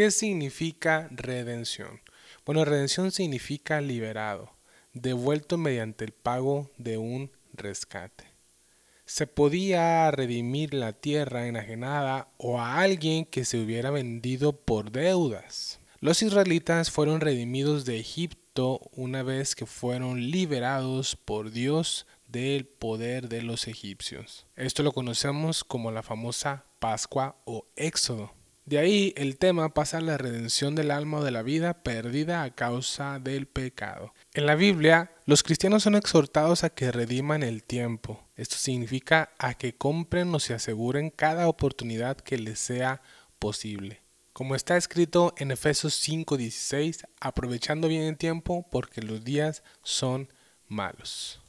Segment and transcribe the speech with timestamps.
[0.00, 2.00] ¿Qué significa redención?
[2.46, 4.50] Bueno, redención significa liberado,
[4.94, 8.24] devuelto mediante el pago de un rescate.
[9.04, 15.80] Se podía redimir la tierra enajenada o a alguien que se hubiera vendido por deudas.
[16.00, 23.28] Los israelitas fueron redimidos de Egipto una vez que fueron liberados por Dios del poder
[23.28, 24.46] de los egipcios.
[24.56, 28.39] Esto lo conocemos como la famosa Pascua o Éxodo.
[28.70, 32.44] De ahí el tema pasa a la redención del alma o de la vida perdida
[32.44, 34.14] a causa del pecado.
[34.32, 38.28] En la Biblia, los cristianos son exhortados a que rediman el tiempo.
[38.36, 43.02] Esto significa a que compren o se aseguren cada oportunidad que les sea
[43.40, 44.02] posible.
[44.32, 50.32] Como está escrito en Efesios 5:16, aprovechando bien el tiempo porque los días son
[50.68, 51.40] malos.